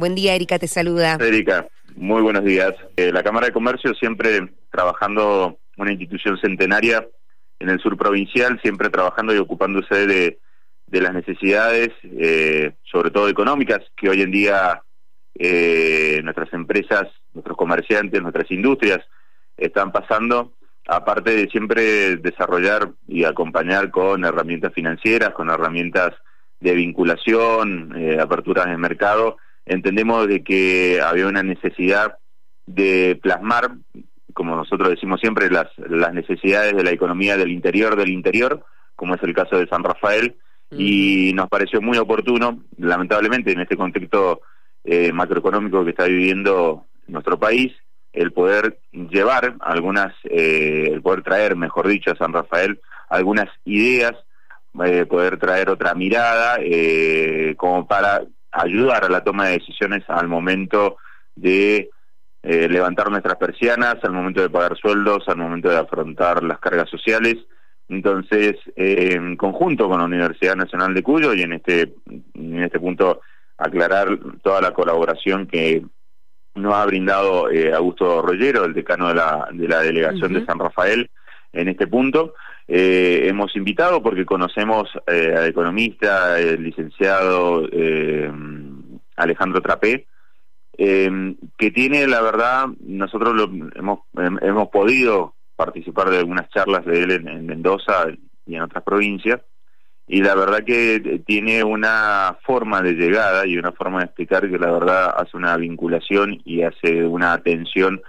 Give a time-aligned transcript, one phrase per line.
[0.00, 1.18] Buen día, Erika, te saluda.
[1.20, 2.72] Erika, muy buenos días.
[2.96, 7.06] Eh, la Cámara de Comercio siempre trabajando una institución centenaria
[7.58, 10.38] en el sur provincial, siempre trabajando y ocupándose de,
[10.86, 14.80] las necesidades, eh, sobre todo económicas, que hoy en día
[15.34, 19.00] eh, nuestras empresas, nuestros comerciantes, nuestras industrias
[19.58, 20.54] están pasando,
[20.88, 26.14] aparte de siempre desarrollar y acompañar con herramientas financieras, con herramientas
[26.58, 29.36] de vinculación, eh, aperturas de mercado,
[29.70, 32.18] entendemos de que había una necesidad
[32.66, 33.70] de plasmar,
[34.34, 38.64] como nosotros decimos siempre, las, las necesidades de la economía del interior del interior,
[38.96, 40.36] como es el caso de San Rafael,
[40.72, 44.40] y nos pareció muy oportuno, lamentablemente en este contexto
[44.84, 47.72] eh, macroeconómico que está viviendo nuestro país,
[48.12, 54.14] el poder llevar algunas, eh, el poder traer, mejor dicho, a San Rafael algunas ideas,
[54.84, 56.58] eh, poder traer otra mirada,
[57.56, 58.22] como para
[58.52, 60.96] ayudar a la toma de decisiones al momento
[61.34, 61.90] de
[62.42, 66.88] eh, levantar nuestras persianas, al momento de pagar sueldos, al momento de afrontar las cargas
[66.88, 67.36] sociales.
[67.88, 71.92] Entonces, en conjunto con la Universidad Nacional de Cuyo y en este,
[72.34, 73.20] en este punto
[73.58, 75.82] aclarar toda la colaboración que
[76.54, 80.58] nos ha brindado eh, Augusto Rollero, el decano de la, de la delegación de San
[80.58, 81.10] Rafael,
[81.52, 82.34] en este punto.
[82.68, 88.30] Eh, hemos invitado porque conocemos eh, al economista, el licenciado eh,
[89.16, 90.06] Alejandro Trapé,
[90.78, 97.10] que tiene, la verdad, nosotros lo, hemos, hemos podido participar de algunas charlas de él
[97.10, 98.06] en Mendoza
[98.46, 99.42] y en otras provincias,
[100.12, 104.58] y la verdad que tiene una forma de llegada y una forma de explicar que
[104.58, 108.00] la verdad hace una vinculación y hace una atención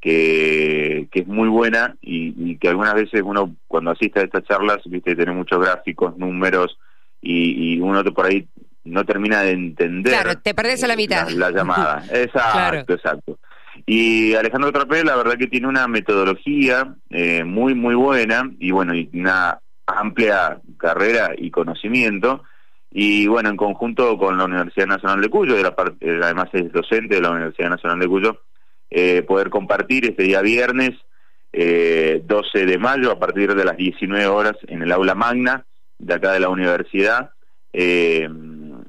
[0.00, 4.78] que, que es muy buena y, que algunas veces uno cuando asiste a estas charlas,
[4.86, 6.78] viste, tiene muchos gráficos, números
[7.20, 8.48] y, y uno por ahí
[8.84, 10.12] no termina de entender.
[10.12, 11.28] Claro, te perdés a la mitad.
[11.30, 13.38] La, llamada, exacto, exacto.
[13.86, 18.94] Y Alejandro Trapé, la verdad que tiene una metodología eh, muy, muy buena y bueno,
[18.94, 22.42] y una amplia carrera y conocimiento.
[22.90, 26.48] Y bueno, en conjunto con la Universidad Nacional de Cuyo, de la parte, eh, además
[26.52, 28.40] es docente de la Universidad Nacional de Cuyo,
[28.90, 30.90] eh, poder compartir este día viernes,
[31.52, 35.64] eh, 12 de mayo, a partir de las 19 horas, en el aula magna
[35.98, 37.30] de acá de la universidad,
[37.72, 38.28] eh,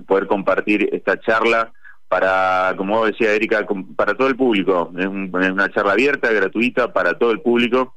[0.08, 1.72] poder compartir esta charla
[2.08, 4.92] para, como decía Erika, para todo el público.
[4.98, 7.96] Es, una charla abierta, gratuita, para todo el público,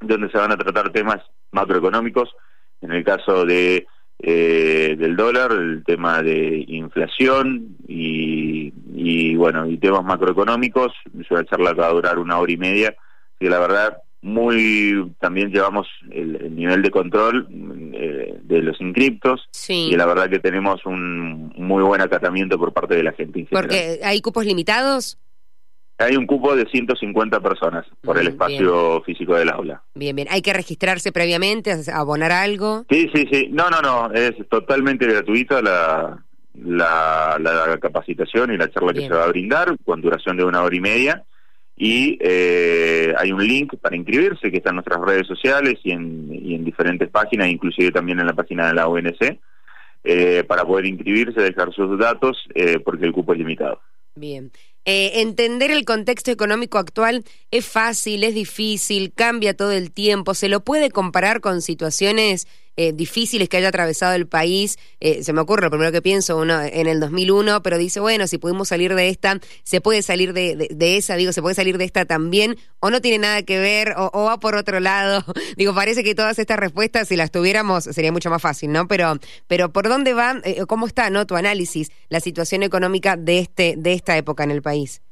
[0.00, 1.18] donde se van a tratar temas
[1.50, 2.30] macroeconómicos,
[2.80, 3.86] en el caso de
[4.22, 8.69] eh, del dólar, el tema de inflación y,
[9.40, 10.92] bueno, y temas macroeconómicos.
[11.30, 12.94] Una charla que va a durar una hora y media,
[13.38, 17.48] que la verdad muy también llevamos el, nivel de control
[17.94, 22.94] eh, de los inscriptos y la verdad que tenemos un muy buen acatamiento por parte
[22.94, 23.48] de la gente.
[23.50, 25.18] Porque hay cupos limitados.
[25.96, 29.82] Hay un cupo de 150 personas por el espacio físico del aula.
[29.94, 30.28] Bien, bien.
[30.30, 32.84] ¿Hay que registrarse previamente, abonar algo?
[32.90, 33.48] Sí, sí, sí.
[33.52, 34.12] No, no, no.
[34.12, 36.24] Es totalmente gratuita la,
[36.64, 40.76] la, capacitación y la charla que se va a brindar, con duración de una hora
[40.76, 41.24] y media.
[41.76, 46.28] Y eh, hay un link para inscribirse que está en nuestras redes sociales y en,
[46.30, 49.38] y en diferentes páginas, inclusive también en la página de la ONC,
[50.04, 53.80] eh, para poder inscribirse, dejar sus datos, eh, porque el cupo es limitado.
[54.14, 54.50] Bien.
[54.86, 60.48] Eh, entender el contexto económico actual es fácil, es difícil, cambia todo el tiempo, se
[60.48, 64.78] lo puede comparar con situaciones eh, difíciles que haya atravesado el país.
[65.00, 68.26] Eh, se me ocurre lo primero que pienso uno en el 2001, pero dice, bueno,
[68.26, 71.84] si pudimos salir de esta, se puede salir de, esa, digo, se puede salir de
[71.84, 75.24] esta también, o no tiene nada que ver, o, va por otro lado.
[75.56, 78.88] digo, parece que todas estas respuestas, si las tuviéramos, sería mucho más fácil, ¿no?
[78.88, 79.14] Pero,
[79.46, 81.26] pero ¿por dónde va, eh, cómo está, ¿no?
[81.26, 85.02] Tu análisis, la situación económica de, este, de esta época en el país.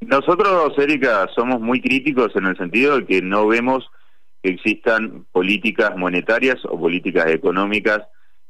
[0.00, 3.88] Nosotros, Erika, somos muy críticos en el sentido de que no vemos
[4.42, 8.02] que existan políticas monetarias o políticas económicas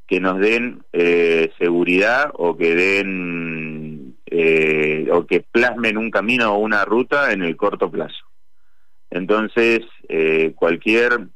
[0.07, 6.59] que nos den eh, seguridad o que den eh, o que plasmen un camino o
[6.59, 8.25] una ruta en el corto plazo.
[9.11, 11.29] Entonces, eh, cualquier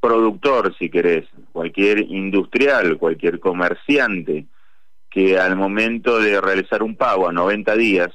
[0.00, 4.46] productor, si querés, cualquier industrial, cualquier comerciante
[5.10, 8.08] que al momento de realizar un pago a 90 días,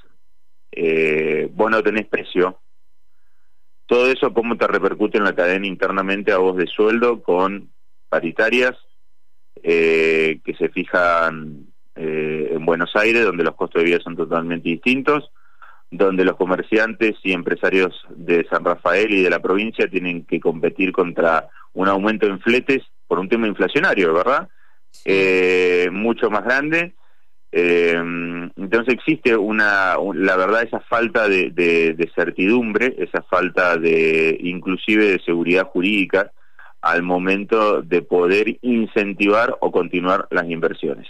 [1.52, 2.63] vos no tenés precio,
[3.94, 7.70] todo eso, ¿cómo te repercute en la cadena internamente a vos de sueldo con
[8.10, 8.76] paritarias
[9.62, 14.68] eh, que se fijan eh, en Buenos Aires, donde los costos de vida son totalmente
[14.68, 15.30] distintos,
[15.92, 20.92] donde los comerciantes y empresarios de San Rafael y de la provincia tienen que competir
[20.92, 24.50] contra un aumento en fletes por un tema inflacionario, ¿verdad?
[25.06, 26.96] Eh, mucho más grande
[27.56, 35.06] Eh, entonces existe una, la verdad, esa falta de, de, certidumbre, esa falta de, inclusive
[35.06, 36.32] de seguridad jurídica
[36.82, 41.08] al momento de poder incentivar o continuar las inversiones.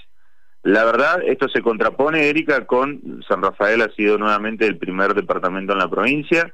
[0.64, 5.72] La verdad, esto se contrapone, Erika, con San Rafael ha sido nuevamente el primer departamento
[5.72, 6.54] en la provincia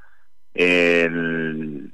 [0.54, 1.90] en,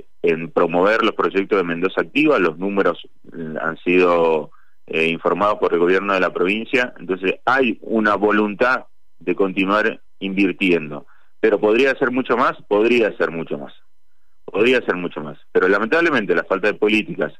[0.53, 4.51] promover los proyectos de Mendoza Activa, los números eh, han sido
[4.87, 8.85] eh, informados por el gobierno de la provincia, entonces hay una voluntad
[9.19, 11.07] de continuar invirtiendo,
[11.41, 13.73] pero podría ser mucho más, podría ser mucho más,
[14.45, 17.33] podría ser mucho más, pero lamentablemente la falta de políticas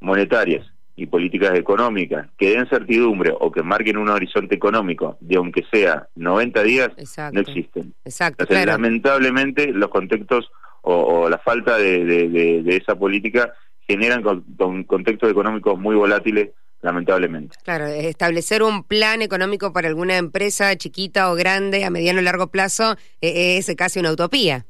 [0.00, 0.64] monetarias
[0.94, 6.06] y políticas económicas que den certidumbre o que marquen un horizonte económico de aunque sea
[6.14, 6.88] 90 días
[7.32, 7.94] no existen.
[8.04, 10.50] Exacto, Lamentablemente los contextos
[10.82, 13.54] o, la falta de, esa política
[13.88, 16.50] generan con contextos económicos muy volátiles
[16.82, 17.56] lamentablemente.
[17.64, 22.48] Claro, establecer un plan económico para alguna empresa chiquita o grande a mediano o largo
[22.48, 24.66] plazo eh, es casi una utopía.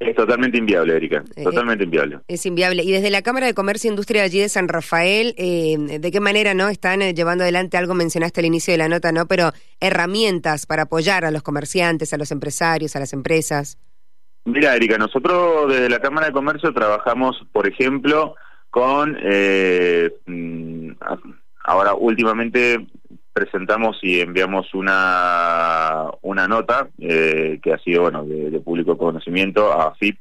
[0.00, 2.20] Es totalmente inviable, Erika, eh, totalmente inviable.
[2.28, 2.84] Es inviable.
[2.84, 6.20] Y desde la Cámara de Comercio e Industria allí de San Rafael, eh, ¿de qué
[6.20, 9.26] manera no están llevando adelante algo mencionaste al inicio de la nota, no?
[9.26, 9.50] Pero
[9.80, 13.76] herramientas para apoyar a los comerciantes, a los empresarios, a las empresas.
[14.44, 18.36] Mira, Erika, nosotros desde la Cámara de Comercio trabajamos, por ejemplo,
[18.70, 20.90] con eh, mm,
[21.64, 22.86] ahora últimamente
[23.32, 29.94] presentamos y enviamos una una nota eh, que ha sido bueno de, público conocimiento a
[29.94, 30.18] FIP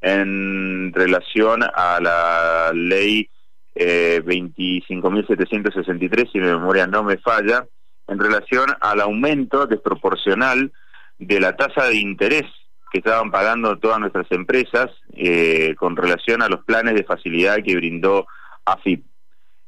[0.00, 3.28] en relación a la ley
[3.74, 7.66] eh, 25.763 si mi memoria no me falla
[8.08, 10.72] en relación al aumento desproporcional
[11.18, 12.46] de la tasa de interés
[12.92, 17.74] que estaban pagando todas nuestras empresas eh, con relación a los planes de facilidad que
[17.74, 18.26] brindó
[18.66, 19.04] AFIP.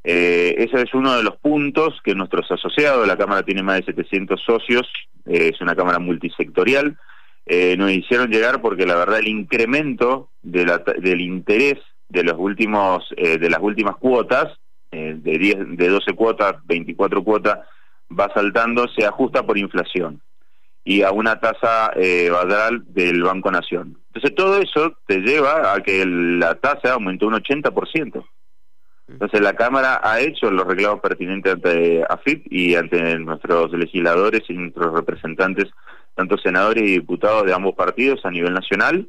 [0.07, 3.87] Eh, ese es uno de los puntos que nuestros asociados, la Cámara tiene más de
[3.87, 4.87] 700 socios,
[5.25, 6.99] eh, es una Cámara multisectorial,
[7.47, 11.79] eh, nos hicieron llegar porque la verdad el incremento del interés
[12.11, 14.53] de las últimas cuotas
[14.91, 17.59] de 10 de 12 cuotas 24 cuotas
[18.09, 20.23] va saltando se ajusta por inflación
[20.85, 22.31] y a una tasa eh,
[22.89, 23.99] del Banco Nación.
[24.09, 28.25] Entonces todo eso te lleva a que la tasa aumentó un 80%.
[29.09, 34.55] Entonces la Cámara ha hecho los reclamos pertinentes ante AFIP y ante nuestros legisladores y
[34.55, 35.71] nuestros representantes,
[36.15, 39.09] tanto senadores y diputados de ambos partidos a nivel nacional,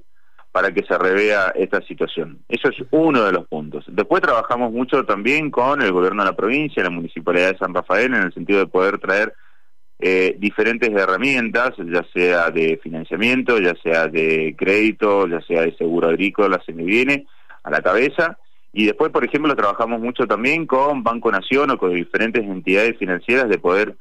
[0.52, 2.40] para que se revea esta situación.
[2.48, 3.84] Eso es uno de los puntos.
[3.90, 8.14] Después trabajamos mucho también con el gobierno de la provincia, la municipalidad de San Rafael,
[8.14, 9.34] en el sentido de poder traer
[10.00, 16.10] eh, diferentes herramientas, ya sea de financiamiento, ya sea de crédito, ya sea de seguro
[16.10, 17.28] agrícola, se me viene
[17.64, 18.38] a la cabeza.
[18.74, 23.48] Y después, por ejemplo, trabajamos mucho también con Banco Nación o con diferentes entidades financieras
[23.48, 23.96] de poder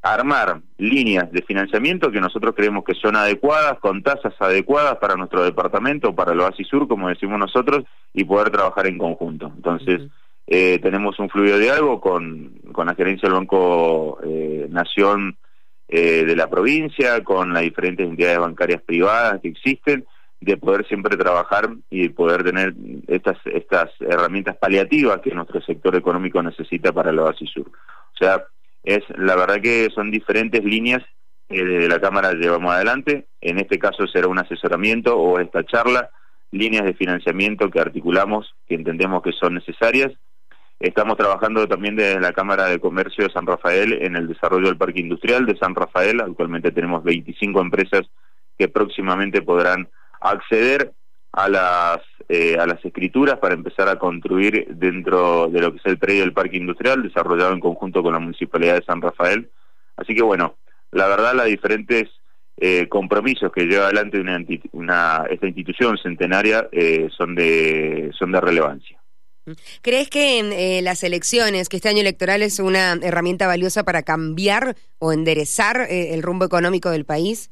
[0.00, 5.42] armar líneas de financiamiento que nosotros creemos que son adecuadas, con tasas adecuadas para nuestro
[5.42, 9.50] departamento, para el Oasis Sur, como decimos nosotros, y poder trabajar en conjunto.
[9.56, 10.02] Entonces,
[10.46, 15.38] eh, tenemos un fluido de algo con, con la gerencia del Banco eh, Nación
[15.88, 20.04] eh, de la provincia, con las diferentes entidades bancarias privadas que existen,
[20.40, 22.74] de poder siempre trabajar y poder tener
[23.06, 27.68] estas, estas herramientas paliativas que nuestro sector económico necesita para el Oasis Sur.
[27.68, 28.44] O sea,
[28.82, 31.02] es la verdad que son diferentes líneas
[31.48, 33.26] que desde la Cámara llevamos adelante.
[33.40, 36.10] En este caso será un asesoramiento o esta charla,
[36.50, 40.12] líneas de financiamiento que articulamos, que entendemos que son necesarias
[40.84, 44.76] Estamos trabajando también desde la Cámara de Comercio de San Rafael en el desarrollo del
[44.76, 46.20] Parque Industrial de San Rafael.
[46.20, 48.02] Actualmente tenemos 25 empresas
[48.58, 49.88] que próximamente podrán
[50.20, 50.92] acceder
[51.32, 55.86] a las eh, a las escrituras para empezar a construir dentro de lo que es
[55.86, 59.48] el predio del Parque Industrial desarrollado en conjunto con la Municipalidad de San Rafael.
[59.96, 60.56] Así que bueno,
[60.90, 62.10] la verdad, los diferentes
[62.58, 68.98] eh, compromisos que lleva adelante esta institución centenaria eh, son de son de relevancia.
[69.82, 70.38] ¿Crees que
[70.78, 75.86] eh, las elecciones, que este año electoral es una herramienta valiosa para cambiar o enderezar
[75.90, 77.50] eh, el rumbo económico del país?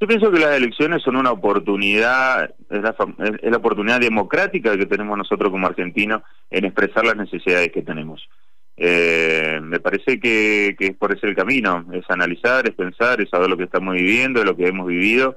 [0.00, 5.50] Yo pienso que las elecciones son una oportunidad, es la, oportunidad democrática que tenemos nosotros
[5.50, 8.28] como argentinos en expresar las necesidades que tenemos.
[8.76, 13.28] Eh, me parece que, que es por ese el camino, es analizar, es pensar, es
[13.28, 15.36] saber lo que estamos viviendo, lo que hemos vivido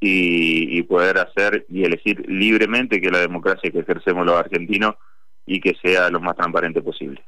[0.00, 4.94] y, poder hacer y elegir libremente que la democracia que ejercemos los argentinos
[5.44, 7.22] y que sea lo más transparente posible.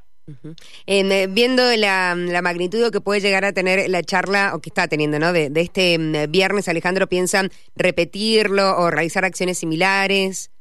[0.87, 5.19] Eh, viendo la, magnitud que puede llegar a tener la charla, o que está teniendo,
[5.19, 5.33] ¿no?
[5.33, 10.51] De, este mm, viernes, Alejandro, ¿piensan repetirlo o realizar acciones similares?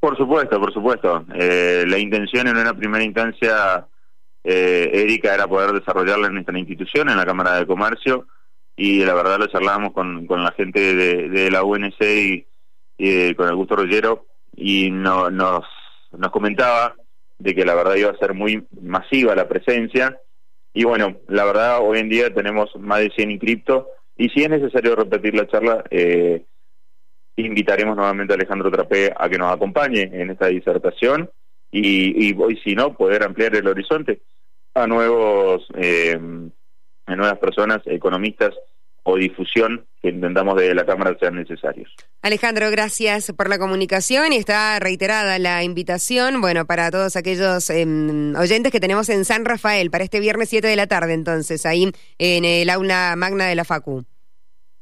[0.00, 1.26] Por supuesto, por supuesto.
[1.34, 3.86] Eh, la intención en una primera instancia
[4.42, 8.26] eh, Erika era poder desarrollarla en nuestra institución, en la Cámara de Comercio,
[8.80, 12.00] y la verdad lo charlábamos con, con la gente de, la UNC
[12.96, 14.24] y, con el Gusto Rollero,
[14.56, 15.66] y no, nos,
[16.12, 16.96] nos comentaba
[17.38, 20.18] de que la verdad iba a ser muy masiva la presencia,
[20.72, 23.84] y bueno, la verdad hoy en día tenemos más de 100 inscriptos,
[24.16, 26.46] y si es necesario repetir la charla, eh,
[27.36, 31.28] invitaremos nuevamente a Alejandro Trapé a que nos acompañe en esta disertación
[31.70, 34.22] y, y, si no, poder ampliar el horizonte
[34.72, 36.18] a nuevos eh,
[37.10, 38.54] a nuevas personas, economistas
[39.02, 41.90] o difusión que intentamos de la Cámara sean necesarios.
[42.22, 48.34] Alejandro, gracias por la comunicación y está reiterada la invitación, bueno, para todos aquellos em,
[48.36, 51.90] oyentes que tenemos en San Rafael para este viernes 7 de la tarde, entonces, ahí
[52.18, 54.04] en el aula magna de la FACU.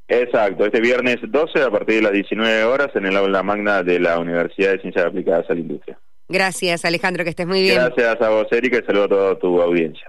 [0.09, 4.01] Exacto, este viernes 12 a partir de las 19 horas en el aula magna de
[4.01, 5.99] la Universidad de Ciencias Aplicadas a la Industria.
[6.29, 7.77] Gracias, Alejandro, que estés muy bien.
[7.77, 10.07] Gracias a vos, Erika, y saludo a toda tu audiencia.